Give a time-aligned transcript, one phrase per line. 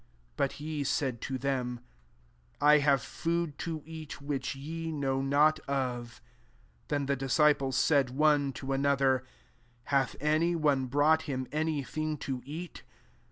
[0.35, 1.79] 32iBut said to them,
[2.57, 3.53] *^ I have food
[3.85, 6.19] eat, which y« know noto£"
[6.87, 9.27] Then the disoiples> said one another, '^
[9.83, 12.81] Hath any one hrou^ him any thing to eat